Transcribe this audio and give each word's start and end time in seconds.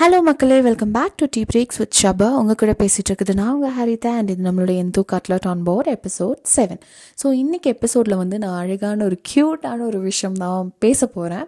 Hello 0.00 0.18
மக்களே. 0.22 0.60
Welcome 0.60 0.90
back 0.90 1.16
to 1.16 1.26
tea 1.30 1.40
breaks 1.52 1.78
with 1.78 1.96
Shaba 2.02 2.28
உங்கள் 2.32 2.54
கூட 2.54 2.72
பேசிகிட்டு 2.78 3.10
இருக்குது 3.10 3.34
நான் 3.34 3.54
உங்கள் 3.54 3.74
ஹரிதா 3.78 4.10
அண்ட் 4.18 4.30
இது 4.30 4.50
நம்மளுடைய 4.50 4.76
எந்தோ 4.76 5.04
cutlet 5.12 5.46
on 5.46 5.62
board 5.62 5.88
episode 5.88 6.38
seven 6.56 6.80
so 7.22 7.26
இன்றைக்கி 7.40 7.68
எபிசோடில் 7.72 8.16
வந்து 8.16 8.38
நான் 8.38 8.56
அழகான 8.60 9.04
ஒரு 9.04 9.20
க்யூட்டான 9.30 9.80
ஒரு 9.80 9.98
விஷயம் 10.00 10.34
தான் 10.34 10.72
பேச 10.78 11.06
போகிறேன் 11.06 11.46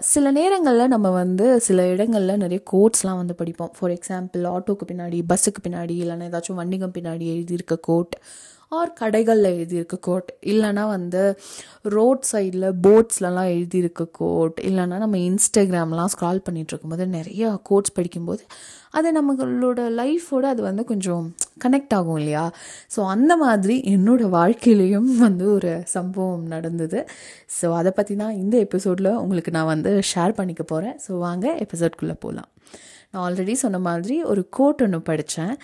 சில 0.00 0.30
நேரங்களில் 0.30 0.88
நம்ம 0.88 1.10
வந்து 1.10 1.60
சில 1.60 1.86
இடங்களில் 1.86 2.36
நிறைய 2.36 2.62
கோட்ஸ்லாம் 2.72 3.16
வந்து 3.16 3.34
படிப்போம். 3.34 3.72
ஃபார் 3.78 3.90
எக்ஸாம்பிள் 3.90 4.46
ஆட்டோக்கு 4.54 4.88
பின்னாடி 4.92 5.20
பஸ்ஸுக்கு 5.28 5.62
பின்னாடி 5.68 5.96
இல்லைன்னா 6.02 6.28
ஏதாச்சும் 6.30 6.60
வண்டிகம் 6.62 6.96
பின்னாடி 6.98 7.28
எழுதியிருக்க 7.34 7.76
கோட் 7.80 8.16
ஆர் 8.72 8.92
கடைகளில் 9.00 9.48
எழுதியிருக்க 9.56 9.96
கோட். 10.00 10.28
இல்லைனா 10.42 10.84
வந்து 10.88 11.22
ரோட் 11.94 12.22
சைடில் 12.32 12.66
போட்ஸ்லலாம் 12.84 13.50
எழுதியிருக்க 13.56 14.02
கோட். 14.18 14.58
இல்லைனா 14.68 14.98
நம்ம 15.04 15.18
இன்ஸ்டாகிராம்லாம் 15.28 16.12
ஸ்க்ரால் 16.14 16.40
பண்ணிகிட்டு 16.46 16.72
இருக்கும்போது 16.74 17.58
கோட்ஸ் 17.70 17.96
படிக்கும்போது 17.98 18.42
அது 18.98 19.08
நம்மளோட 19.18 19.80
லைஃபோடு 20.00 20.46
அது 20.52 20.62
வந்து 20.62 20.84
கொஞ்சம் 20.84 21.24
கனெக்ட் 21.64 21.94
ஆகும் 21.98 22.18
இல்லையா? 22.20 22.44
ஸோ 22.94 23.00
அந்த 23.14 23.32
மாதிரி 23.36 23.76
என்னோடய 23.94 24.30
வாழ்க்கையிலையும் 24.38 25.10
வந்து 25.26 25.44
ஒரு 25.56 25.72
சம்பவம் 25.96 26.46
நடந்தது. 26.54 27.00
ஸோ 27.58 27.68
அதை 27.80 27.92
பற்றி 27.98 28.16
தான் 28.16 28.34
இந்த 28.42 28.56
எபிசோடில் 28.66 29.10
உங்களுக்கு 29.24 29.52
நான் 29.58 29.72
வந்து 29.74 29.92
ஷேர் 30.12 30.38
பண்ணிக்க 30.40 30.64
போகிறேன் 30.72 30.96
ஸோ 31.06 31.18
வாங்க 31.26 31.46
எபிசோட்குள்ளே 31.66 32.16
போகலாம் 32.24 32.50
நான் 33.12 33.22
ஆல்ரெடி 33.26 33.54
சொன்ன 33.64 33.78
மாதிரி 33.88 34.16
ஒரு 34.32 34.42
கோட் 34.58 34.82
ஒன்று 34.84 35.00
படித்தேன் 35.08 35.54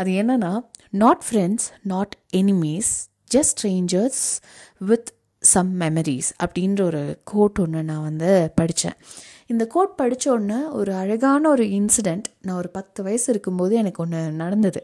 அது 0.00 0.10
என்னென்னா 0.22 0.50
not 0.90 1.22
friends 1.30 1.66
not 1.82 2.16
enemies 2.36 2.90
just 3.34 3.52
strangers 3.62 4.22
with 4.78 5.12
some 5.40 5.80
memories 5.80 6.30
அப்படின்ற 6.44 6.82
ஒரு 6.82 7.18
கோட் 7.24 7.58
ஒன்று 7.58 7.82
நான் 7.82 8.02
வந்து 8.02 8.52
படித்தேன் 8.54 8.92
இந்த 9.46 9.66
கோட் 9.66 9.94
படித்த 9.94 10.32
உடனே 10.32 10.54
ஒரு 10.54 10.94
அழகான 10.94 11.48
ஒரு 11.48 11.64
இன்சிடெண்ட் 11.64 12.22
நான் 12.42 12.56
ஒரு 12.56 12.68
பத்து 12.68 13.02
வயசு 13.02 13.32
இருக்கும்போது 13.32 13.74
எனக்கு 13.74 14.02
ஒன்று 14.02 14.30
நடந்தது. 14.30 14.82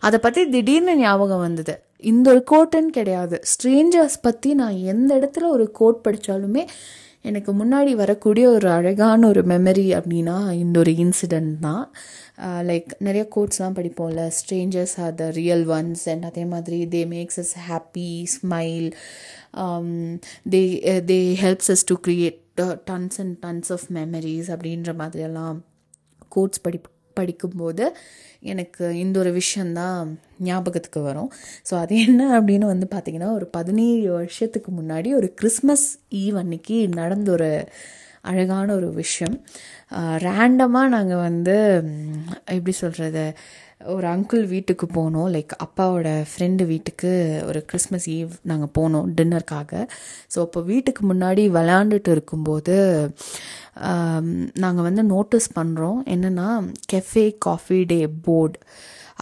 அதை 0.00 0.18
பற்றி 0.18 0.48
திடீர்னு 0.48 0.96
ஞாபகம் 0.96 1.38
வந்தது. 1.38 1.82
இந்த 1.98 2.30
ஒரு 2.30 2.44
கோட்டுன்னு 2.50 2.86
கிடையாது. 2.86 3.42
ஸ்ட்ரேஞ்சர்ஸ் 3.52 4.18
பற்றி 4.22 4.54
நான் 4.54 4.76
எந்த 4.76 5.18
இடத்துல 5.18 5.46
ஒரு 5.48 5.70
கோட் 5.70 6.06
படித்தாலுமே 6.08 6.66
எனக்கு 7.24 7.50
முன்னாடி 7.54 7.92
வரக்கூடிய 7.94 8.48
ஒரு 8.48 8.68
அழகான 8.68 9.26
ஒரு 9.28 9.42
மெமரி 9.42 9.86
அப்படின்னா 9.98 10.36
இந்த 10.52 10.78
ஒரு 10.78 10.92
இன்சிடெண்ட் 11.04 11.52
தான். 11.58 11.84
லைக் 12.68 12.90
நிறைய 12.98 13.24
கோட்ஸ்லாம் 13.36 13.76
படிப்போம்ல 13.78 14.22
strangers 14.38 14.94
are 15.00 15.14
the 15.14 15.26
real 15.30 15.64
ones 15.68 16.04
and 16.08 16.24
அதே 16.24 16.44
மாதிரி 16.44 16.78
they 16.86 17.02
makes 17.06 17.40
us 17.40 17.54
happy 17.68 18.08
smile 18.36 18.88
they 20.50 20.62
they 21.12 21.20
helps 21.44 21.70
us 21.70 21.86
to 21.86 21.96
create 22.08 22.40
tons 22.90 23.18
and 23.18 23.36
tons 23.46 23.72
of 23.72 23.86
memories 23.90 24.50
அப்படின்ற 24.56 24.92
மாதிரியெல்லாம் 25.02 25.58
கோட்ஸ் 26.28 26.60
படிப்போம் 26.60 26.98
படிக்கும்போது 27.14 27.96
எனக்கு 28.40 28.98
இந்த 28.98 29.18
ஒரு 29.18 29.32
விஷயந்தான் 29.32 30.18
ஞாபகத்துக்கு 30.40 31.00
வரும். 31.00 31.30
ஸோ 31.70 31.74
அது 31.74 31.96
என்ன 32.06 32.40
அப்படின்னு 32.40 32.64
வந்து 32.64 32.88
பார்த்திங்கன்னா 32.90 33.32
ஒரு 33.32 33.46
பதினேழு 33.46 34.12
வருஷத்துக்கு 34.12 34.72
முன்னாடி 34.72 35.14
ஒரு 35.14 35.34
கிறிஸ்மஸ் 35.34 35.98
ஈவ் 36.10 36.34
அன்னைக்கு 36.34 36.88
நடந்த 36.88 37.32
ஒரு 37.32 37.50
அழகான 38.24 38.68
ஒரு 38.74 38.88
விஷயம். 38.94 39.36
ரேண்டமாக 40.26 40.92
நாங்கள் 40.94 41.24
வந்து 41.28 41.56
எப்படி 42.54 42.74
சொல்கிறது 42.80 43.24
ஒரு 43.94 44.06
அங்கிள் 44.12 44.44
வீட்டுக்கு 44.52 44.86
போனோம். 44.96 45.28
லைக் 45.34 45.52
அப்பாவோட 45.64 46.08
ஃப்ரெண்டு 46.32 46.64
வீட்டுக்கு 46.66 47.10
ஒரு 47.48 47.60
கிறிஸ்மஸ் 47.70 48.06
ஈவ் 48.18 48.32
நாங்கள் 48.50 48.72
போனோம் 48.78 49.08
டின்னருக்காக 49.18 49.72
ஸோ 50.34 50.38
அப்போ 50.46 50.60
வீட்டுக்கு 50.70 51.04
முன்னாடி 51.12 51.44
விளையாண்டுட்டு 51.58 52.12
இருக்கும்போது 52.16 52.76
நாங்கள் 54.64 54.86
வந்து 54.88 55.04
நோட்டீஸ் 55.14 55.48
பண்ணுறோம் 55.58 56.00
என்னென்னா 56.14 56.48
கெஃபே 56.92 57.26
காஃபி 57.48 57.80
டே 57.92 58.00
போர்டு 58.26 58.58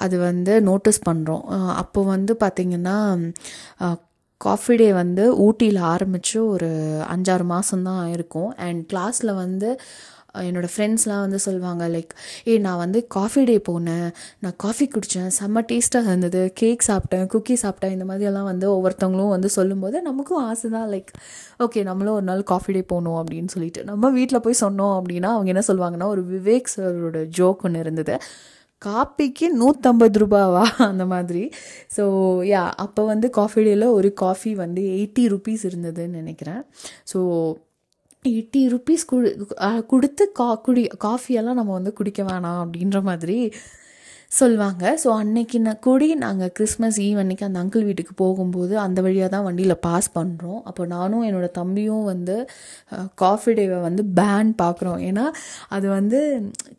அது 0.04 0.16
வந்து 0.18 0.52
நோட்டீஸ் 0.62 1.00
பண்ணுறோம் 1.08 1.44
அப்போ 1.82 2.00
வந்து 2.04 2.32
பார்த்திங்கன்னா 2.42 2.98
காஃபி 4.40 4.76
டே 4.76 4.92
வந்து 4.92 5.24
ஊட்டியில் 5.36 5.80
ஆரம்பித்து 5.94 6.46
ஒரு 6.46 6.68
அஞ்சாறு 7.14 7.44
மாதம்தான் 7.48 8.04
இருக்கும் 8.10 8.50
அண்ட் 8.56 8.92
கிளாஸில் 8.92 9.34
வந்து 9.34 9.80
என்னோடய 10.34 10.68
ஃப்ரெண்ட்ஸ்லாம் 10.76 11.20
வந்து 11.20 11.38
சொல்லுவாங்க 11.38 11.88
லைக் 11.88 12.12
ஏ 12.46 12.58
நான் 12.58 12.76
வந்து 12.76 13.06
காஃபி 13.06 13.44
டே 13.44 13.56
போனேன். 13.68 14.08
நான் 14.38 14.56
காஃபி 14.56 14.88
குடித்தேன் 14.88 15.30
செம்ம 15.40 15.64
டேஸ்ட்டாக 15.72 16.06
இருந்தது. 16.06 16.50
கேக் 16.54 16.84
சாப்பிட்டேன் 16.86 17.28
குக்கி 17.34 17.56
சாப்பிட்டேன். 17.62 17.90
இந்த 17.90 18.04
மாதிரியெல்லாம் 18.04 18.42
வந்து 18.42 18.66
ஒவ்வொருத்தவங்களும் 18.70 19.28
வந்து 19.28 19.48
சொல்லும்போது 19.48 20.02
நமக்கும் 20.02 20.44
ஆசை 20.44 20.70
தான் 20.70 20.88
லைக் 20.90 21.10
ஓகே 21.58 21.82
நம்மளும் 21.82 22.14
ஒரு 22.14 22.22
நாள் 22.22 22.42
காஃபி 22.42 22.72
டே 22.72 22.82
போகணும் 22.82 23.24
அப்படின்னு 23.24 23.48
சொல்லிட்டு. 23.48 23.84
நம்ம 23.84 24.10
வீட்டில் 24.10 24.40
போய் 24.40 24.60
சொன்னோம் 24.60 24.94
அப்படின்னா 25.00 25.30
அவங்க 25.36 25.50
என்ன 25.54 25.62
சொல்லுவாங்கன்னா 25.68 26.04
ஒரு 26.04 26.24
விவேக் 26.24 26.72
சரோட 26.76 27.28
ஜோக் 27.38 27.62
ஒன்று 27.62 27.80
இருந்தது. 27.80 28.18
காப்பிக்கு 28.86 29.46
நூற்றம்பது 29.60 30.18
ரூபாவா? 30.22 30.64
அந்த 30.90 31.04
மாதிரி. 31.06 31.42
ஸோ 31.96 32.04
யா 32.52 32.62
அப்போ 32.84 33.02
வந்து 33.04 33.30
காஃபி 33.38 33.62
டேயில் 33.66 33.86
ஒரு 33.98 34.10
காஃபி 34.22 34.52
வந்து 34.64 34.82
எயிட்டி 34.98 35.24
ருபீஸ் 35.34 35.64
இருந்ததுன்னு 35.70 36.20
நினைக்கிறேன். 36.22 36.62
ஸோ 37.12 37.20
எயிட்டி 38.24 38.62
ருப்பீஸ் 38.72 39.04
குடு 39.10 39.28
கொடுத்து 39.92 40.24
கா 40.38 40.48
குடி 40.64 40.82
காஃபியெல்லாம் 41.04 41.58
நம்ம 41.60 41.72
வந்து 41.78 41.92
குடிக்க 41.92 42.22
வேணாம் 42.22 42.58
அப்படின்ற 42.64 42.98
மாதிரி 43.02 43.38
சொல்லுவாங்க. 44.38 44.82
ஸோ 45.02 45.08
அன்னைக்கு 45.20 45.56
நான் 45.64 45.80
கூடி 45.86 46.06
நாங்கள் 46.24 46.50
கிறிஸ்மஸ் 46.56 46.98
ஈவ் 47.06 47.18
அன்னைக்கு 47.22 47.44
அந்த 47.46 47.58
அங்கிள் 47.62 47.86
வீட்டுக்கு 47.88 48.14
போகும்போது 48.20 48.74
அந்த 48.84 48.98
வழியாக 49.06 49.30
தான் 49.34 49.44
வண்டியில் 49.46 49.74
பாஸ் 49.86 50.08
பண்ணுறோம் 50.18 50.60
அப்போ 50.70 50.82
நானும் 50.92 51.24
என்னோடய 51.28 51.50
தம்பியும் 51.58 52.04
வந்து 52.10 52.36
காஃபி 53.22 53.52
டேவை 53.58 53.78
வந்து 53.86 54.02
பேன் 54.18 54.52
பார்க்குறோம் 54.62 55.00
ஏன்னா 55.08 55.24
அது 55.76 55.86
வந்து 55.98 56.20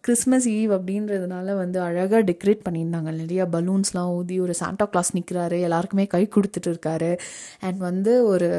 கிறிஸ்மஸ் 0.07 0.47
ஈவ் 0.59 0.72
அப்படின்றதுனால 0.78 1.56
வந்து 1.63 1.79
அழகாக 1.88 2.22
டெக்கரேட் 2.29 2.63
பண்ணியிருந்தாங்க. 2.67 3.12
நிறையா 3.22 3.45
பலூன்ஸ்லாம் 3.57 4.13
ஊதி 4.19 4.38
ஒரு 4.45 4.56
சாண்டா 4.62 4.88
கிளாஸ் 4.94 5.12
நிற்கிறாரு 5.18 5.59
எல்லாருக்குமே 5.69 6.06
கை 6.16 6.23
கொடுத்துட்டு 6.38 6.72
இருக்காரு. 6.73 7.12
அண்ட் 7.68 7.81
வந்து 7.89 8.13
ஒரு 8.31 8.50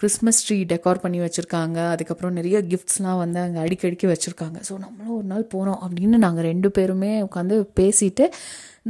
கிறிஸ்மஸ் 0.00 0.40
ட்ரீ 0.46 0.56
டெக்கார் 0.70 1.02
பண்ணி 1.02 1.18
வச்சுருக்காங்க. 1.24 1.78
அதுக்கப்புறம் 1.92 2.34
நிறைய 2.38 2.56
கிஃப்ட்ஸ்லாம் 2.72 3.20
வந்து 3.24 3.38
அங்கே 3.44 3.60
அடிக்கடிக்கு 3.64 4.06
வச்சுருக்காங்க. 4.14 4.58
ஸோ 4.68 4.74
நம்மளும் 4.86 5.16
ஒரு 5.18 5.28
நாள் 5.34 5.50
போகிறோம் 5.54 5.80
அப்படின்னு 5.84 6.16
நாங்கள் 6.24 6.48
ரெண்டு 6.50 6.68
பேருமே 6.78 7.12
உட்காந்து 7.28 7.56
सीटें। 7.96 8.28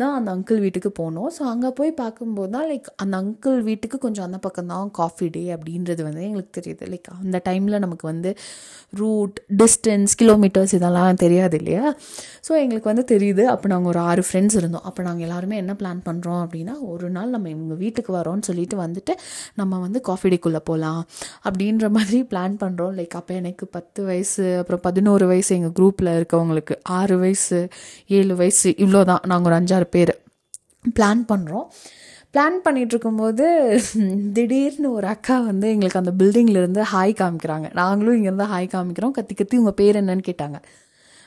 தான் 0.02 0.14
அந்த 0.18 0.28
அங்கிள் 0.36 0.60
வீட்டுக்கு 0.64 0.90
போனோம். 1.00 1.28
ஸோ 1.36 1.42
அங்கே 1.52 1.70
போய் 1.78 1.92
பார்க்கும்போது 2.00 2.50
தான் 2.56 2.66
லைக் 2.70 2.88
அந்த 3.02 3.14
அங்கிள் 3.22 3.58
வீட்டுக்கு 3.68 3.98
கொஞ்சம் 4.04 4.26
அந்த 4.28 4.38
பக்கம் 4.46 4.70
தான் 4.72 4.90
காஃபி 5.00 5.28
டே 5.36 5.42
அப்படின்றது 5.56 6.02
வந்து 6.08 6.22
எங்களுக்கு 6.28 6.52
தெரியுது. 6.58 6.84
லைக் 6.92 7.08
அந்த 7.24 7.40
டைமில் 7.48 7.82
நமக்கு 7.84 8.06
வந்து 8.12 8.32
ரூட் 8.92 9.38
டிஸ்டன்ஸ் 9.62 10.12
கிலோமீட்டர்ஸ் 10.22 10.74
இதெல்லாம் 10.78 11.20
தெரியாது 11.24 11.56
இல்லையா? 11.60 11.84
ஸோ 12.48 12.52
எங்களுக்கு 12.64 12.90
வந்து 12.92 13.04
தெரியுது. 13.12 13.44
அப்போ 13.54 13.66
நாங்கள் 13.72 13.90
ஒரு 13.92 14.00
ஆறு 14.10 14.24
ஃப்ரெண்ட்ஸ் 14.28 14.58
இருந்தோம். 14.60 14.84
அப்போ 14.90 15.00
நாங்கள் 15.08 15.26
எல்லாருமே 15.28 15.56
என்ன 15.62 15.74
பிளான் 15.80 16.02
பண்ணுறோம் 16.08 16.40
அப்படின்னா 16.44 16.74
ஒரு 16.92 17.08
நாள் 17.16 17.34
நம்ம 17.34 17.50
இவங்க 17.54 17.74
வீட்டுக்கு 17.84 18.12
வரோம்னு 18.18 18.46
சொல்லிட்டு 18.50 18.78
வந்துட்டு 18.84 19.12
நம்ம 19.60 19.80
வந்து 19.86 19.98
காஃபி 20.10 20.30
டேக்குள்ளே 20.34 20.62
போகலாம் 20.70 21.00
அப்படின்ற 21.46 21.86
மாதிரி 21.96 22.18
பிளான் 22.32 22.56
பண்ணுறோம் 22.62 22.94
லைக் 22.98 23.16
அப்போ 23.20 23.34
எனக்கு 23.40 23.64
பத்து 23.76 24.00
வயசு 24.08 24.44
அப்புறம் 24.60 24.82
பதினோரு 24.86 25.24
வயசு 25.32 25.50
எங்கள் 25.58 25.74
குரூப்பில் 25.78 26.10
இருக்கவங்களுக்கு 26.18 26.74
ஆறு 26.98 27.16
வயசு 27.24 27.58
ஏழு 28.18 28.34
வயசு 28.40 28.68
இவ்வளோ 28.84 29.02
தான் 29.10 29.22
நாங்கள் 29.32 29.50
ஒரு 29.50 29.56
அஞ்சாறு 29.58 29.85
பேர். 29.88 30.14
பிளான் 30.98 31.22
பண்ணுறோம் 31.28 31.66
பிளான் 32.34 32.58
பண்ணிகிட்ருக்கும்போது 32.64 33.44
திடீர்னு 34.32 34.92
ஒரு 34.92 35.06
அக்கா 35.06 35.40
வந்து 35.40 35.66
எங்களுக்கு 35.68 35.98
அந்த 35.98 36.12
பில்டிங்லேருந்து 36.20 36.82
ஹாய் 36.92 37.14
காமிக்கிறாங்க. 37.20 37.66
நாங்களும் 37.72 38.16
இங்கேருந்து 38.16 38.46
ஹாய் 38.54 38.72
காமிக்கிறோம். 38.74 39.10
கத்தி 39.10 39.34
கத்தி 39.34 39.56
உங்கள் 39.56 39.78
பேர் 39.80 40.04
என்னன்னு 40.04 40.24
கேட்டாங்க. 40.30 40.58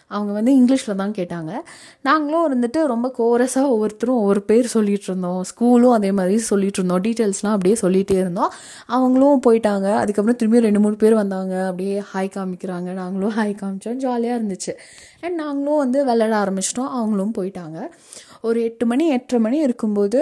அவங்க 0.10 0.34
வந்து 0.34 0.52
இங்கிலீஷில் 0.54 0.96
தான் 0.96 1.12
கேட்டாங்க. 1.12 1.52
நாங்களும் 2.02 2.46
இருந்துட்டு 2.48 2.86
ரொம்ப 2.86 3.08
கோரஸாக 3.18 3.64
ஒவ்வொருத்தரும் 3.64 4.16
ஒவ்வொரு 4.16 4.42
பேர் 4.42 4.72
சொல்லிகிட்டு 4.74 5.08
இருந்தோம். 5.08 5.44
ஸ்கூலும் 5.44 5.92
அதே 5.92 6.12
மாதிரி 6.12 6.44
சொல்லிகிட்டு 6.50 6.78
இருந்தோம். 6.78 7.02
டீட்டெயில்ஸ்லாம் 7.02 7.58
அப்படியே 7.58 7.76
சொல்லிகிட்டே 7.82 8.12
இருந்தோம். 8.12 8.52
அவங்களும் 8.86 9.42
போயிட்டாங்க. 9.48 9.94
அதுக்கப்புறம் 9.94 10.36
திரும்பி 10.36 10.60
ரெண்டு 10.60 10.80
மூணு 10.80 10.96
பேர் 10.96 11.14
வந்தாங்க. 11.14 11.64
அப்படியே 11.64 12.04
ஹாய் 12.14 12.32
காமிக்கிறாங்க. 12.38 12.92
நாங்களும் 12.94 13.34
ஹாய் 13.38 13.58
காமிச்சோம். 13.62 13.94
ஜாலியாக 13.94 14.44
இருந்துச்சு. 14.44 14.74
அண்ட் 15.22 15.36
நாங்களும் 15.36 15.78
வந்து 15.78 16.06
விளையாட 16.06 16.52
ஆரம்பிச்சிட்டோம். 16.52 16.90
அவங்களும் 16.90 17.34
போயிட்டாங்க. 17.38 17.88
ஒரு 18.42 18.64
எட்டு 18.64 18.86
மணி 18.86 19.08
எட்டரை 19.08 19.44
மணி 19.44 19.58
இருக்கும்போது 19.58 20.20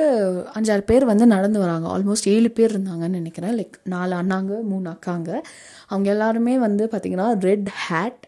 அஞ்சாறு 0.59 0.77
பேர் 0.77 1.05
வந்து 1.05 1.27
நடந்து 1.27 1.59
வராங்க. 1.59 1.97
ஆல்மோஸ்ட் 1.97 2.29
ஏழு 2.29 2.51
பேர் 2.51 2.79
இருந்தாங்கன்னு 2.79 3.09
நினைக்கிறேன். 3.09 3.57
லைக் 3.57 3.71
நாலு 3.83 4.15
அண்ணாங்க 4.15 4.61
மூணு 4.63 4.89
அக்காங்க. 4.89 5.41
அவங்க 5.87 6.09
எல்லாருமே 6.09 6.57
வந்து 6.57 6.87
பார்த்திங்கன்னா 6.91 7.41
red 7.41 7.69
hat 7.89 8.25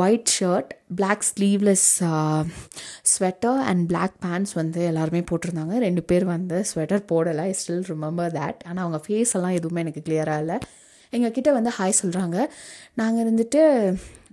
white 0.00 0.32
shirt 0.38 0.70
black 0.94 1.24
sleeveless 1.30 1.86
sweater 3.12 3.60
and 3.70 3.86
black 3.86 4.16
pants 4.24 4.54
வந்து 4.54 4.84
எல்லாருமே 4.84 5.22
போட்டிருந்தாங்க. 5.30 5.76
ரெண்டு 5.86 6.02
பேர் 6.02 6.24
வந்து 6.24 6.58
ஸ்வெட்டர் 6.74 7.02
போடலை. 7.12 7.44
ஐ 7.50 7.54
ஸ்டில் 7.62 7.86
ரிமெம்பர் 7.92 8.34
தேட் 8.38 8.60
ஆனால் 8.68 8.84
அவங்க 8.84 9.00
ஃபேஸ் 9.06 9.34
எல்லாம் 9.38 9.56
எதுவுமே 9.60 9.80
எனக்கு 9.80 10.04
கிளியராக 10.08 10.42
இல்லை. 10.44 10.58
எங்ககிட்ட 11.12 11.50
வந்து 11.52 11.70
ஹாய் 11.78 12.00
சொல்கிறாங்க 12.02 12.38
நாங்கள் 12.94 13.24
இருந்துட்டு 13.24 13.62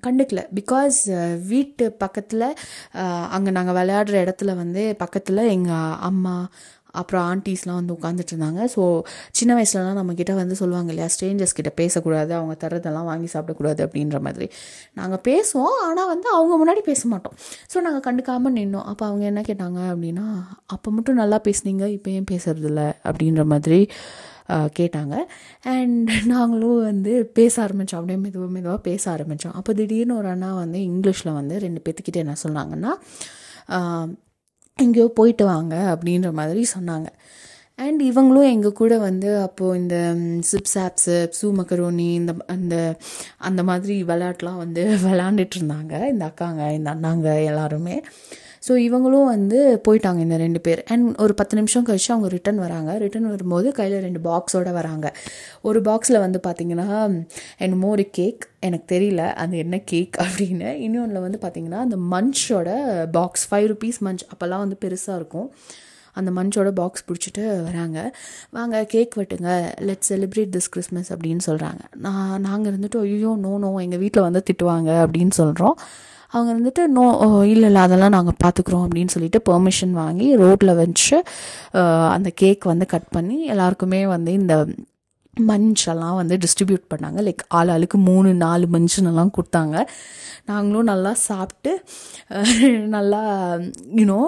கண்டுக்கல. 0.06 0.42
பிகாஸ் 0.60 0.98
uh, 1.18 1.34
வீட்டு 1.48 1.86
பக்கத்தில் 2.04 2.48
uh, 2.94 3.26
அங்கே 3.36 3.52
நாங்கள் 3.52 3.78
விளையாடுற 3.80 4.16
இடத்துல 4.26 4.56
வந்து 4.56 4.84
பக்கத்தில் 4.96 5.50
எங்கள் 5.56 5.98
அம்மா 6.10 6.36
அப்புறம் 7.02 7.24
ஆண்டிஸ்லாம் 7.30 7.80
வந்து 7.80 7.94
உட்காந்துட்டு 7.98 8.34
இருந்தாங்க 8.34 8.62
ஸோ 8.76 8.82
சின்ன 9.40 9.52
வயசுலலாம் 9.58 10.00
நம்மக்கிட்ட 10.00 10.34
வந்து 10.42 10.56
சொல்லுவாங்க 10.62 10.92
இல்லையா 10.94 11.10
ஸ்ட்ரேஞ்சர்ஸ் 11.16 11.56
கிட்ட 11.60 11.72
பேசக்கூடாது 11.82 12.34
அவங்க 12.40 12.56
தரதெல்லாம் 12.64 13.08
வாங்கி 13.12 13.30
சாப்பிடக்கூடாது 13.36 13.82
அப்படின்ற 13.88 14.20
மாதிரி. 14.28 14.48
நாங்கள் 15.00 15.24
பேசுவோம் 15.30 15.78
ஆனால் 15.88 16.10
வந்து 16.14 16.28
அவங்க 16.38 16.54
முன்னாடி 16.64 16.84
பேச 16.92 17.02
மாட்டோம். 17.14 17.38
ஸோ 17.74 17.78
நாங்கள் 17.88 18.06
கண்டுக்காமல் 18.08 18.56
நின்னோம். 18.60 18.88
அப்போ 18.92 19.06
அவங்க 19.10 19.26
என்ன 19.32 19.44
கேட்டாங்க 19.50 19.80
அப்படின்னா 19.94 20.28
அப்போ 20.76 20.90
மட்டும் 20.98 21.20
நல்லா 21.24 21.40
பேசுனீங்க 21.48 21.88
இப்போ 21.98 22.12
ஏன் 22.18 22.30
பேசுறதில்ல? 22.34 22.84
அப்படின்ற 23.10 23.44
மாதிரி 23.54 23.82
கேட்டாங்க. 24.78 25.16
அண்ட் 25.74 26.10
நாங்களும் 26.34 26.80
வந்து 26.90 27.12
பேச 27.38 27.54
ஆரம்பித்தோம் 27.66 28.00
அப்படியே 28.00 28.18
மெதுவாக 28.24 28.50
மெதுவாக 28.56 28.80
பேச 28.88 29.04
ஆரம்பித்தோம் 29.14 29.56
அப்போ 29.60 29.72
திடீர்னு 29.80 30.18
ஒரு 30.20 30.28
அண்ணா 30.34 30.50
வந்து 30.64 30.80
இங்கிலீஷில் 30.90 31.38
வந்து 31.40 31.56
ரெண்டு 31.66 31.82
பேத்துக்கிட்டே 31.86 32.24
என்ன 32.26 32.36
சொன்னாங்கன்னா 32.44 32.92
எங்கேயோ 34.80 35.08
போயிட்டு 35.16 35.46
வாங்க 35.46 35.76
அப்படின்ற 35.94 36.30
மாதிரி 36.32 36.62
சொன்னாங்க. 36.76 37.08
அண்ட் 37.80 38.02
இவங்களும் 38.04 38.50
எங்கள் 38.52 38.74
கூட 38.74 38.94
வந்து 39.00 39.30
அப்போது 39.40 39.80
இந்த 39.80 39.98
சிப்ஸ் 40.52 40.78
ஆப்ஸு 40.80 41.16
சூ 41.32 41.48
மக்கரோனி 41.56 42.08
இந்த 42.14 42.34
அந்த 42.48 42.76
அந்த 43.40 43.62
மாதிரி 43.64 43.96
விளையாட்டுலாம் 44.04 44.62
வந்து 44.66 44.84
விளாண்டுட்டு 45.06 45.58
இருந்தாங்க. 45.60 45.94
இந்த 46.14 46.26
அக்காங்க 46.30 46.64
இந்த 46.74 46.90
அண்ணாங்க 46.96 47.28
எல்லாருமே. 47.46 47.96
ஸோ 48.68 48.74
இவங்களும் 48.88 49.26
வந்து 49.26 49.60
போயிட்டாங்க 49.88 50.20
இந்த 50.20 50.38
ரெண்டு 50.38 50.60
பேர். 50.62 50.82
அண்ட் 50.94 51.08
ஒரு 51.24 51.34
பத்து 51.40 51.56
நிமிஷம் 51.60 51.86
கழிச்சு 51.88 52.10
அவங்க 52.14 52.28
ரிட்டன் 52.36 52.60
வராங்க. 52.66 52.92
ரிட்டன் 53.04 53.28
வரும்போது 53.34 53.72
கையில் 53.72 54.04
ரெண்டு 54.08 54.20
பாக்ஸோட 54.30 54.72
வராங்க. 54.80 55.08
ஒரு 55.62 55.82
பாக்ஸில் 55.82 56.20
வந்து 56.20 56.40
பார்த்தீங்கன்னா 56.48 56.88
என்னமோ 57.58 57.90
ஒரு 57.90 58.06
கேக் 58.20 58.44
எனக்கு 58.68 58.88
தெரியல. 58.96 59.24
அது 59.44 59.58
என்ன 59.58 59.80
கேக் 59.94 60.18
அப்படின்னு. 60.26 60.70
இன்னொன்றில் 60.86 61.26
வந்து 61.28 61.40
பார்த்தீங்கன்னா 61.42 61.82
அந்த 61.88 61.98
மன்ச்சோட 62.14 62.70
பாக்ஸ் 63.18 63.48
ஃபைவ் 63.52 63.68
ருபீஸ் 63.74 64.00
மன்ச் 64.08 64.24
அப்போல்லாம் 64.34 64.64
வந்து 64.66 64.78
பெருசாக 64.86 65.20
இருக்கும். 65.22 65.50
அந்த 66.16 66.32
மஞ்சோட 66.32 66.70
பாக்ஸ் 66.80 67.06
பிடிச்சிட்டு 67.08 67.44
வராங்க. 67.68 68.00
வாங்க 68.52 68.84
கேக் 68.86 69.14
வெட்டுங்க. 69.20 69.52
லெட் 69.90 70.06
செலிப்ரேட் 70.10 70.52
திஸ் 70.56 70.70
கிறிஸ்மஸ் 70.70 71.12
அப்படின்னு 71.14 71.44
சொல்கிறாங்க 71.50 71.82
நான் 72.06 72.42
நாங்கள் 72.42 72.72
இருந்துட்டு 72.74 73.00
ஐயோ 73.06 73.32
நோ 73.46 73.54
நோ 73.58 73.72
எங்கள் 73.80 74.04
வீட்டில் 74.06 74.28
வந்து 74.28 74.44
திட்டுவாங்க 74.50 74.92
அப்படின்னு 75.06 75.36
சொல்கிறோம் 75.42 75.78
அவங்க 76.36 76.52
வந்துட்டு 76.58 76.84
நோ 76.98 77.06
இல்லை 77.54 77.68
இல்லை 77.70 77.82
அதெல்லாம் 77.88 78.16
நாங்கள் 78.18 78.40
பார்த்துக்குறோம் 78.44 78.86
அப்படின்னு 78.86 79.14
சொல்லிட்டு 79.16 79.42
பெர்மிஷன் 79.50 79.94
வாங்கி 80.04 80.28
ரோட்டில் 80.44 80.80
வச்சு 80.82 81.18
அந்த 82.16 82.32
கேக் 82.42 82.72
வந்து 82.72 82.88
கட் 82.94 83.14
பண்ணி 83.18 83.38
எல்லாருக்குமே 83.54 84.02
வந்து 84.16 84.34
இந்த 84.42 84.56
மஞ்செல்லாம் 85.50 86.18
வந்து 86.20 86.36
டிஸ்ட்ரிபியூட் 86.42 86.84
பண்ணாங்க. 86.94 87.20
லைக் 87.28 87.42
ஆள் 87.58 87.70
ஆளுக்கு 87.76 87.98
மூணு 88.10 88.30
நாலு 88.44 88.66
மஞ்சனெல்லாம் 88.74 89.32
கொடுத்தாங்க. 89.38 89.76
நாங்களும் 90.50 90.90
நல்லா 90.92 91.12
சாப்பிட்டு 91.30 91.72
நல்லா 92.96 93.22
யூனோ 94.00 94.20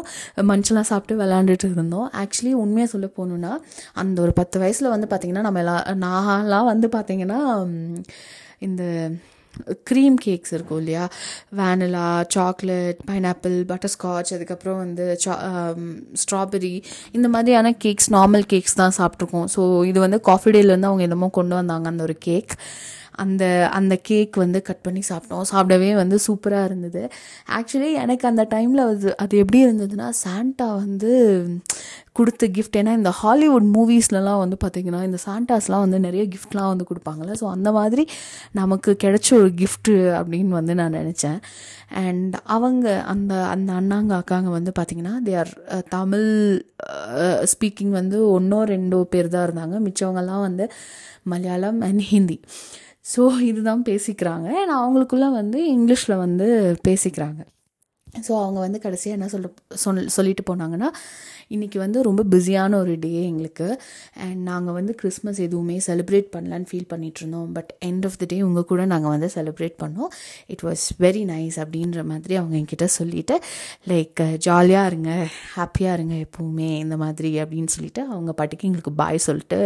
மஞ்செல்லாம் 0.49 0.89
சாப்பிட்டு 0.91 1.19
விளாண்டுட்டு 1.21 1.69
இருந்தோம். 1.75 2.07
ஆக்சுவலி 2.21 2.53
உண்மையாக 2.63 2.91
சொல்ல 2.93 3.07
போகணுன்னா 3.17 3.51
அந்த 4.03 4.17
ஒரு 4.25 4.33
பத்து 4.39 4.59
வயசில் 4.63 4.93
வந்து 4.95 5.09
பார்த்திங்கன்னா 5.11 5.45
நம்ம 5.47 5.61
எல்லா 5.65 5.77
நான்லாம் 6.05 6.69
வந்து 6.71 6.89
பார்த்திங்கன்னா 6.97 7.39
இந்த 8.67 8.83
க்ரீம் 9.89 10.17
கேக்ஸ் 10.25 10.53
இருக்கும் 10.53 10.79
இல்லையா? 10.79 11.03
வேனிலா 11.57 12.05
சாக்லேட் 12.35 12.99
பைனாப்பிள் 13.05 13.55
பட்டர்ஸ்காட்ச் 13.65 14.33
அதுக்கப்புறம் 14.33 14.77
வந்து 14.77 15.05
சா 15.25 15.35
ஸ்ட்ராபெரி 16.23 16.73
um, 16.75 16.89
இந்த 17.13 17.27
மாதிரியான 17.29 17.73
கேக்ஸ் 17.85 18.09
நார்மல் 18.11 18.45
கேக்ஸ் 18.47 18.75
தான் 18.75 18.97
சாப்பிட்ருக்கோம் 18.97 19.47
ஸோ 19.55 19.61
இது 19.85 19.99
வந்து 19.99 20.19
காஃபி 20.21 20.51
டேலேருந்து 20.51 20.91
அவங்க 20.91 21.03
என்னமோ 21.03 21.29
கொண்டு 21.31 21.55
வந்தாங்க 21.55 21.87
அந்த 21.87 22.03
ஒரு 22.03 22.17
கேக் 22.27 22.53
அந்த 23.23 23.43
அந்த 23.79 23.93
கேக் 24.09 24.35
வந்து 24.43 24.59
கட் 24.67 24.83
பண்ணி 24.85 25.01
சாப்பிட்டோம். 25.09 25.45
சாப்பிடவே 25.51 25.91
வந்து 26.01 26.17
சூப்பராக 26.27 26.69
இருந்தது. 26.69 27.01
ஆக்சுவலி 27.57 27.91
எனக்கு 28.03 28.25
அந்த 28.31 28.43
டைமில் 28.55 28.81
அது 28.85 29.09
அது 29.23 29.35
எப்படி 29.43 29.59
இருந்ததுன்னா 29.65 30.07
சாண்டா 30.23 30.67
வந்து 30.83 31.11
கொடுத்த 32.17 32.47
கிஃப்ட் 32.55 32.77
ஏன்னா 32.79 32.91
இந்த 32.99 33.11
ஹாலிவுட் 33.21 33.65
மூவிஸ்லலாம் 33.77 34.41
வந்து 34.41 34.57
பார்த்திங்கன்னா 34.63 35.01
இந்த 35.07 35.17
சாண்டாஸ்லாம் 35.25 35.83
வந்து 35.85 35.97
நிறைய 36.05 36.23
கிஃப்ட்லாம் 36.33 36.69
வந்து 36.73 36.85
கொடுப்பாங்கல்ல. 36.89 37.33
ஸோ 37.41 37.45
அந்த 37.55 37.69
மாதிரி 37.77 38.03
நமக்கு 38.59 38.91
கிடைச்ச 39.03 39.29
ஒரு 39.39 39.49
கிஃப்ட்டு 39.61 39.95
அப்படின்னு 40.19 40.53
வந்து 40.59 40.75
நான் 40.81 40.97
நினச்சேன். 41.01 41.39
அண்ட் 42.03 42.35
அவங்க 42.55 42.85
அந்த 43.13 43.33
அந்த 43.53 43.69
அண்ணாங்க 43.79 44.13
அக்காங்க 44.21 44.49
வந்து 44.57 44.71
பார்த்திங்கன்னா 44.77 45.15
தே 45.27 45.35
ஆர் 45.41 45.51
தமிழ் 45.97 46.29
ஸ்பீக்கிங் 47.53 47.93
வந்து 47.99 48.17
ஒன்றோ 48.37 48.61
ரெண்டோ 48.73 49.01
பேர் 49.13 49.33
தான் 49.35 49.45
இருந்தாங்க. 49.47 49.75
மிச்சவங்கெல்லாம் 49.87 50.45
வந்து 50.47 50.67
மலையாளம் 51.33 51.79
அண்ட் 51.89 52.03
ஹிந்தி 52.13 52.39
ஸோ 53.15 53.39
இதுதான் 53.39 53.81
பேசிக்கிறாங்க. 53.81 54.47
and 54.61 54.71
அவங்களுக்குள்ள 54.71 55.31
வந்து 55.31 55.77
இங்கிலீஷில் 55.77 56.17
வந்து 56.17 56.75
பேசிக்கிறாங்க. 56.87 57.41
ஸோ 58.27 58.33
அவங்க 58.43 58.59
வந்து 58.65 58.81
கடைசியாக 58.87 59.17
என்ன 59.19 59.29
சொல்ல 59.35 59.53
சொல் 59.85 60.03
சொல்லிட்டு 60.17 60.45
போனாங்கன்னா 60.51 60.91
இன்றைக்கி 61.55 61.77
வந்து 61.85 61.99
ரொம்ப 62.07 62.21
பிஸியான 62.33 62.77
ஒரு 62.83 62.93
டே 63.05 63.13
எங்களுக்கு. 63.31 63.67
அண்ட் 64.25 64.41
நாங்கள் 64.51 64.77
வந்து 64.79 64.93
கிறிஸ்மஸ் 65.01 65.41
எதுவுமே 65.47 65.77
செலிப்ரேட் 65.89 66.29
பண்ணலான்னு 66.35 66.69
ஃபீல் 66.71 66.91
பண்ணிகிட்ருந்தோம் 66.93 67.35
இருந்தோம். 67.35 67.53
But 67.57 67.71
end 67.89 68.05
of 68.09 68.17
the 68.21 68.25
day 68.31 68.37
உங்கள் 68.47 68.69
கூட 68.71 68.81
நாங்கள் 68.93 69.13
வந்து 69.15 69.29
செலிப்ரேட் 69.35 69.77
பண்ணோம். 69.83 70.11
இட் 70.53 70.63
வாஸ் 70.67 70.85
வெரி 71.05 71.23
நைஸ் 71.33 71.57
அப்படின்ற 71.63 72.01
மாதிரி 72.11 72.35
அவங்க 72.41 72.55
என்கிட்ட 72.61 72.87
சொல்லிட்டு 72.99 73.37
லைக் 73.91 74.23
ஜாலியாக 74.47 74.89
இருங்க 74.91 75.11
ஹாப்பியாக 75.55 75.97
இருங்க 75.99 76.17
எப்போவுமே 76.25 76.69
இந்த 76.83 76.97
மாதிரி 77.05 77.31
அப்படின்னு 77.43 77.73
சொல்லிட்டு 77.77 78.03
அவங்க 78.13 78.33
பாட்டுக்கு 78.39 78.67
எங்களுக்கு 78.69 78.93
பாய் 79.03 79.25
சொல்லிட்டு 79.29 79.59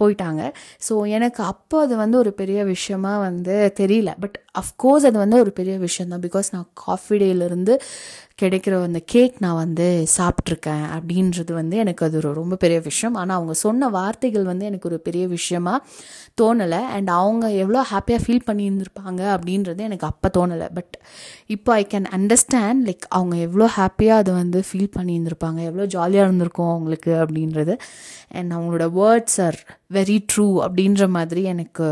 போயிட்டாங்க. 0.00 0.42
ஸோ 0.86 0.94
எனக்கு 1.16 1.40
அப்போ 1.52 1.76
அது 1.84 1.94
வந்து 2.02 2.16
ஒரு 2.22 2.30
பெரிய 2.40 2.60
விஷயமா 2.74 3.12
வந்து 3.26 3.54
தெரியல. 3.80 4.10
பட் 4.22 4.36
அஃப்கோர்ஸ் 4.56 5.06
அது 5.06 5.18
வந்து 5.18 5.38
ஒரு 5.38 5.52
பெரிய 5.52 5.74
விஷயம் 5.78 6.08
தான் 6.08 6.22
பிகாஸ் 6.22 6.48
நான் 6.52 6.68
காஃபி 6.84 7.16
டேலேருந்து 7.18 7.74
கிடைக்கிற 8.42 8.82
அந்த 8.86 9.00
கேக் 9.12 9.36
நான் 9.38 9.58
வந்து 9.62 9.84
சாப்பிட்ருக்கேன் 10.16 10.82
அப்படின்றது 10.96 11.52
வந்து 11.52 11.76
எனக்கு 11.76 12.02
அது 12.06 12.16
ஒரு 12.16 12.30
ரொம்ப 12.32 12.56
பெரிய 12.56 12.80
விஷயம். 12.80 13.14
ஆனால் 13.14 13.36
அவங்க 13.36 13.54
சொன்ன 13.62 13.88
வார்த்தைகள் 13.88 14.42
வந்து 14.42 14.64
எனக்கு 14.66 14.88
ஒரு 14.88 14.98
பெரிய 15.06 15.28
விஷயமா 15.28 15.74
தோணலை. 16.40 16.80
அண்ட் 16.96 17.08
அவங்க 17.08 17.50
எவ்வளோ 17.50 17.84
ஹாப்பியாக 17.92 18.20
ஃபீல் 18.24 18.44
பண்ணியிருந்திருப்பாங்க 18.50 19.22
அப்படின்றது 19.36 19.78
எனக்கு 19.78 20.06
அப்போ 20.06 20.30
தோணலை. 20.38 20.68
பட் 20.74 20.98
இப்போ 21.46 21.72
ஐ 21.72 21.86
கேன் 21.94 22.10
அண்டர்ஸ்டாண்ட் 22.18 22.84
லைக் 22.88 23.06
அவங்க 23.08 23.36
எவ்வளோ 23.36 23.68
ஹாப்பியாக 23.76 24.22
அதை 24.24 24.34
வந்து 24.34 24.60
ஃபீல் 24.68 24.92
பண்ணியிருந்திருப்பாங்க. 24.98 25.62
எவ்வளோ 25.70 25.86
ஜாலியாக 25.86 26.26
இருந்திருக்கும் 26.28 26.72
அவங்களுக்கு 26.74 27.14
அப்படின்றது. 27.24 27.76
அண்ட் 28.38 28.52
அவங்களோட 28.52 28.86
வேர்ட்ஸ் 29.00 29.40
ஆர் 29.46 29.58
வெரி 29.94 30.18
ட்ரூ 30.30 30.46
அப்படின்ற 30.66 31.08
மாதிரி 31.08 31.42
எனக்கு 31.42 31.88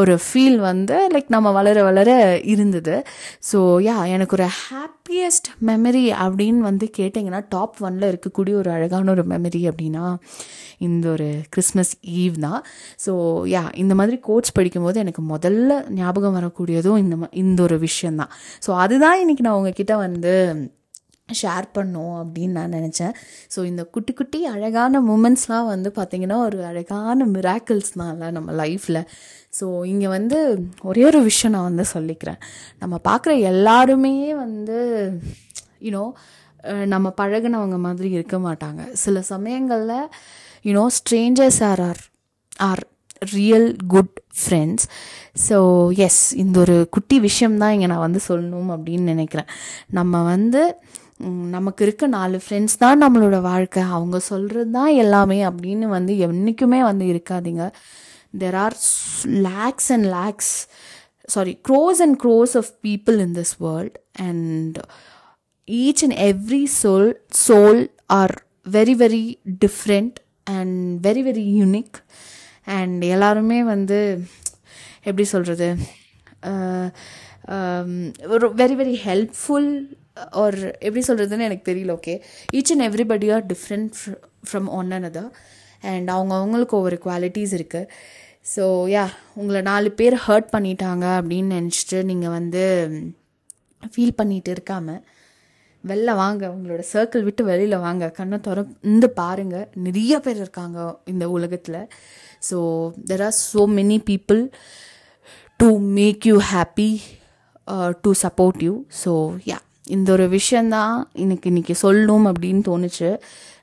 ஒரு 0.00 0.14
ஃபீல் 0.24 0.58
வந்து 0.70 0.96
லைக் 1.14 1.34
நம்ம 1.36 1.50
வளர 1.50 1.82
வளர 1.82 2.10
இருந்தது. 2.54 2.96
ஸோ 3.52 3.58
யா 3.88 3.96
எனக்கு 4.16 4.36
ஒரு 4.38 4.48
ஹாப்பியஸ்ட் 4.64 5.48
மெமரி 5.60 6.04
அப்படின்னு 6.24 6.58
வந்து 6.58 6.90
கேட்டிங்கன்னா 6.98 7.44
டாப் 7.48 7.76
ஒனில் 7.86 8.10
இருக்கக்கூடிய 8.12 8.54
ஒரு 8.54 8.70
அழகான 8.70 9.10
ஒரு 9.10 9.24
மெமரி 9.24 9.62
அப்படின்னா 9.70 10.04
இந்த 10.78 11.08
ஒரு 11.10 11.28
கிறிஸ்மஸ் 11.50 11.92
ஈவ் 12.22 12.34
தான். 12.38 12.60
ஸோ 13.06 13.12
யா 13.54 13.62
இந்த 13.74 13.94
மாதிரி 13.94 14.16
கோட்ஸ் 14.20 14.56
படிக்கும்போது 14.58 14.98
எனக்கு 14.98 15.22
முதல்ல 15.34 15.78
ஞாபகம் 16.00 16.36
வரக்கூடியதும் 16.38 16.98
இந்த 16.98 17.28
இந்த 17.32 17.62
ஒரு 17.62 17.78
விஷயந்தான் 17.78 18.32
ஸோ 18.66 18.72
அதுதான் 18.76 19.20
இன்றைக்கி 19.24 19.40
நான் 19.40 19.58
உங்ககிட்ட 19.60 19.96
வந்து 19.96 20.34
ஷேர் 21.28 21.66
பண்ணோம் 21.76 22.16
அப்படின்னு 22.22 22.56
நான் 22.58 22.74
நினச்சேன். 22.78 23.14
ஸோ 23.54 23.64
இந்த 23.64 23.82
குட்டி 23.84 24.12
குட்டி 24.12 24.40
அழகான 24.44 25.00
மூமெண்ட்ஸ்லாம் 25.00 25.66
வந்து 25.66 25.92
பார்த்திங்கன்னா 25.96 26.36
ஒரு 26.48 26.64
அழகான 26.64 27.26
மிராக்கிள்ஸ் 27.26 27.90
தான்ல 28.00 28.30
நம்ம 28.30 28.52
லைஃப்பில் 28.52 29.00
ஸோ 29.60 29.84
இங்கே 29.84 30.08
வந்து 30.08 30.38
ஒரே 30.82 31.04
ஒரு 31.04 31.22
விஷயம் 31.22 31.54
நான் 31.56 31.68
வந்து 31.70 31.84
சொல்லிக்கிறேன். 31.94 32.40
நம்ம 32.78 33.00
பார்க்குற 33.08 33.32
எல்லாருமே 33.52 34.34
வந்து 34.34 34.78
யூனோ 35.86 36.04
நம்ம 36.92 37.06
பழகுனவங்க 37.20 37.76
மாதிரி 37.86 38.08
இருக்க 38.16 38.36
மாட்டாங்க. 38.46 38.82
சில 39.04 39.16
சமயங்களில் 39.32 40.10
you know 40.68 40.84
strangers 40.98 41.60
are 41.70 41.82
are 41.88 42.02
are 42.68 42.82
real 43.22 43.68
good 43.92 44.16
friends 44.40 44.86
so 45.46 45.58
yes 46.06 46.22
இந்த 46.42 46.56
ஒரு 46.64 46.76
குட்டி 46.94 47.16
விஷயம்தான் 47.26 47.74
இங்கே 47.74 47.88
நான் 47.92 48.06
வந்து 48.06 48.20
சொல்லணும் 48.28 48.70
அப்படின்னு 48.74 49.12
நினைக்கிறேன். 49.14 49.50
நம்ம 49.98 50.22
வந்து 50.32 50.62
நமக்கு 51.54 51.82
இருக்க 51.86 52.06
நாலு 52.16 52.38
ஃப்ரெண்ட்ஸ் 52.44 52.76
தான் 52.82 53.02
நம்மளோட 53.02 53.36
வாழ்க்கை. 53.52 53.82
அவங்க 53.96 54.16
சொல்கிறது 54.30 54.70
தான் 54.78 54.92
எல்லாமே 55.04 55.38
அப்படின்னு 55.50 55.86
வந்து 55.96 56.14
என்றைக்குமே 56.26 56.80
வந்து 56.90 57.04
இருக்காதீங்க. 57.12 57.64
There 58.42 58.58
are 58.64 58.76
lakhs 59.48 59.90
and 59.96 60.08
lakhs 60.18 60.52
sorry 61.34 61.54
crores 61.68 62.00
and 62.06 62.18
crores 62.24 62.54
of 62.60 62.70
people 62.86 63.18
in 63.26 63.36
this 63.38 63.54
world 63.66 63.96
and 64.26 64.76
each 65.68 66.02
and 66.02 66.18
every 66.26 66.62
soul 66.82 67.10
soul 67.46 67.80
are 68.12 68.34
very 68.70 68.94
very 68.94 69.24
different 69.64 70.16
and 70.50 70.76
very 71.06 71.22
very 71.22 71.44
unique 71.60 71.96
and 72.70 73.02
எல்லாருமே 73.04 73.58
வந்து 73.64 73.98
எப்படி 75.04 75.24
சொல்கிறது 75.24 75.68
ஒரு 78.28 78.46
வெரி 78.54 78.76
வெரி 78.76 78.94
ஹெல்ப்ஃபுல் 79.04 79.68
ஒரு 80.36 80.60
எப்படி 80.80 81.02
சொல்கிறதுன்னு 81.08 81.46
எனக்கு 81.48 81.68
தெரியல 81.72 81.94
okay 81.96 82.14
each 82.54 82.72
and 82.72 82.86
everybody 82.86 83.28
are 83.32 83.44
different 83.46 83.98
from 84.48 84.68
one 84.70 84.90
another 84.92 85.30
and 85.84 86.10
அவங்க 86.10 86.32
அவங்களுக்கு 86.34 86.76
ஒவ்வொரு 86.76 86.98
குவாலிட்டிஸ் 87.04 87.52
இருக்குது 87.52 87.90
ஸோ 88.54 88.64
யா 88.88 89.04
உங்களை 89.34 89.60
நாலு 89.62 89.88
பேர் 89.90 90.16
ஹர்ட் 90.26 90.50
பண்ணிட்டாங்க 90.52 91.06
அப்படின்னு 91.20 91.56
நினச்சிட்டு 91.58 91.98
நீங்கள் 92.04 92.30
வந்து 92.30 92.64
ஃபீல் 93.82 94.18
பண்ணிகிட்டு 94.18 94.50
இருக்காமல் 94.50 95.02
வெளில 95.90 96.10
வாங்க 96.22 96.42
உங்களோட 96.54 96.82
சர்க்கிள் 96.92 97.26
விட்டு 97.28 97.42
வெளியில் 97.50 97.82
வாங்க. 97.86 98.04
கண்ணை 98.18 98.38
திறந்து 98.40 99.08
பாருங்க. 99.20 99.56
நிறைய 99.86 100.14
பேர் 100.24 100.40
இருக்காங்க 100.44 100.78
இந்த 101.12 101.24
உலகத்தில். 101.36 101.80
So 102.48 102.58
there 103.10 103.24
are 103.28 103.36
so 103.52 103.62
many 103.78 103.98
people 104.10 104.42
to 105.60 105.68
make 105.98 106.26
you 106.30 106.38
happy 106.52 106.90
to 108.04 108.10
support 108.24 108.62
you 108.68 108.74
so 109.04 109.12
yeah 109.50 109.58
இந்த 109.94 110.08
ஒரு 110.12 110.24
விஷயந்தான் 110.28 110.94
எனக்கு 111.24 111.46
இன்னைக்கு 111.50 111.74
சொல்லணும் 111.82 112.26
அப்படின்னு 112.30 112.62
தோணுச்சு. 112.70 113.10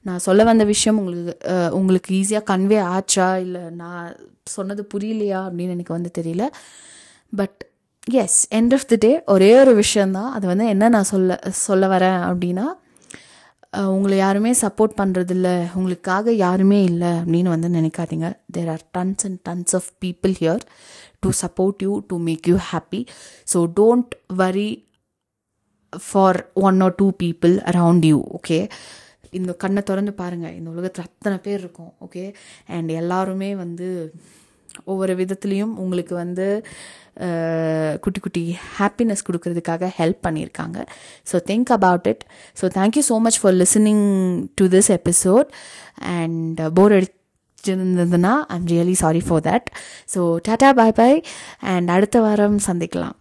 நான் 0.08 0.24
சொல்ல 0.28 0.42
வந்த 0.44 0.64
விஷயம் 0.72 0.98
உங்களுக்கு 1.02 1.34
uh, 1.54 1.70
உங்களுக்கு 1.80 2.10
ஈஸியாக 2.20 2.48
கன்வே 2.52 2.80
ஆச்சா? 2.96 3.28
இல்லை 3.46 3.62
நான் 3.82 4.08
சொன்னது 4.56 4.82
புரியலையா? 4.94 5.42
அப்படின்னு 5.48 5.76
எனக்கு 5.78 5.98
வந்து 5.98 6.12
தெரியல. 6.20 6.46
But 7.36 7.60
yes 8.12 8.56
end 8.56 8.74
of 8.74 8.88
the 8.88 8.96
day 8.96 9.24
ஒரே 9.24 9.60
ஒரு 9.60 9.76
விஷயந்தான் 9.76 10.32
அது 10.34 10.48
வந்து 10.48 10.68
என்ன 10.68 10.90
நான் 10.90 11.04
சொல்ல 11.04 11.40
சொல்ல 11.50 11.88
வரேன் 11.88 12.22
அப்படின்னா 12.24 12.66
உங்களை 13.88 14.18
யாருமே 14.18 14.52
சப்போர்ட் 14.52 14.98
பண்ணுறதில்ல 14.98 15.68
உங்களுக்காக 15.74 16.34
யாருமே 16.34 16.84
இல்லை 16.84 17.08
அப்படின்னு 17.08 17.48
வந்து 17.48 17.70
நினைக்காதீங்க. 17.70 18.34
There 18.52 18.70
are 18.70 18.82
tons 18.98 19.24
and 19.24 19.50
tons 19.50 19.76
of 19.76 19.88
people 20.06 20.36
here 20.40 20.60
to 21.20 21.30
support 21.42 21.76
you 21.78 22.02
to 22.08 22.18
make 22.18 22.48
you 22.48 22.58
happy 22.72 23.06
so 23.54 23.72
don't 23.80 24.12
worry 24.28 24.88
for 26.12 26.52
one 26.54 26.82
or 26.82 26.96
two 26.96 27.12
people 27.24 27.56
around 27.72 28.06
you 28.06 28.24
okay 28.38 28.70
இந்த 29.32 29.54
கண்ணை 29.54 29.84
திறந்து 29.84 30.14
பாருங்கள் 30.14 30.56
இந்த 30.56 30.70
உலகத்தில் 30.70 31.06
அத்தனை 31.06 31.38
பேர் 31.38 31.60
இருக்கும் 31.60 31.94
ஓகே 32.02 32.34
அண்ட் 32.68 32.90
எல்லாருமே 32.90 33.56
வந்து 33.56 34.14
ஒவ்வொரு 34.86 35.16
விதத்துலேயும் 35.16 35.76
உங்களுக்கு 35.76 36.16
வந்து 36.16 36.66
குட்டி 38.04 38.20
குட்டி 38.20 38.58
ஹாப்பினஸ் 38.80 39.26
கொடுக்கறதுக்காக 39.28 39.90
ஹெல்ப் 39.98 40.22
பண்ணியிருக்காங்க. 40.28 40.78
So 41.32 41.42
think 41.50 41.72
about 41.78 42.08
it 42.08 42.24
so 42.62 42.68
thank you 42.78 43.04
so 43.10 43.18
much 43.20 43.40
for 43.42 43.54
listening 43.54 44.06
to 44.56 44.68
this 44.68 44.92
episode 45.00 45.50
and 46.18 46.62
bore 46.80 46.96
அடிச்சிருந்ததுன்னா 47.00 48.36
I'm 48.56 48.68
really 48.68 48.96
sorry 49.04 49.24
for 49.28 49.44
that 49.50 49.68
so 50.16 50.22
tata 50.48 50.72
bye 50.82 50.98
bye 51.02 51.22
and 51.60 51.90
அடுத்த 51.90 52.20
வாரம் 52.22 52.60
சந்திக்கலாம். 52.70 53.18